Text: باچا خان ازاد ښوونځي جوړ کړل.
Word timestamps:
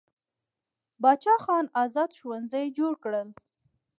باچا 1.01 1.35
خان 1.43 1.65
ازاد 1.83 2.11
ښوونځي 2.17 2.65
جوړ 2.77 2.93
کړل. 3.03 3.29